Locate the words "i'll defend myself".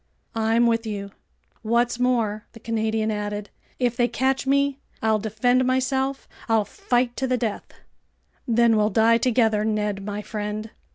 4.99-6.27